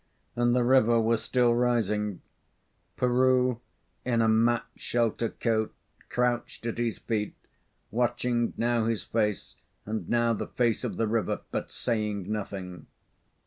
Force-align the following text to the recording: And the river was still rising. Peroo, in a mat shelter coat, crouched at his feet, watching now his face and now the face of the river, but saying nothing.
And 0.35 0.55
the 0.55 0.63
river 0.63 0.99
was 0.99 1.21
still 1.21 1.53
rising. 1.53 2.21
Peroo, 2.97 3.59
in 4.03 4.23
a 4.23 4.27
mat 4.27 4.65
shelter 4.75 5.29
coat, 5.29 5.75
crouched 6.09 6.65
at 6.65 6.79
his 6.79 6.97
feet, 6.97 7.35
watching 7.91 8.55
now 8.57 8.85
his 8.87 9.03
face 9.03 9.57
and 9.85 10.09
now 10.09 10.33
the 10.33 10.47
face 10.47 10.83
of 10.83 10.97
the 10.97 11.05
river, 11.05 11.41
but 11.51 11.69
saying 11.69 12.31
nothing. 12.31 12.87